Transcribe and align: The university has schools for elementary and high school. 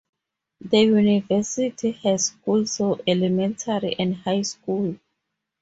The 0.61 0.79
university 0.79 1.91
has 1.91 2.25
schools 2.25 2.77
for 2.77 2.97
elementary 3.05 3.95
and 3.99 4.15
high 4.15 4.41
school. 4.41 4.97